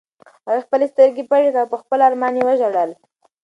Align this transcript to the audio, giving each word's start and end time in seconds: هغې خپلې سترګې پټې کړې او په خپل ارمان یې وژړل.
هغې 0.47 0.61
خپلې 0.65 0.85
سترګې 0.93 1.23
پټې 1.31 1.49
کړې 1.51 1.59
او 1.61 1.71
په 1.73 1.77
خپل 1.81 1.99
ارمان 2.07 2.33
یې 2.37 2.43
وژړل. 2.45 2.91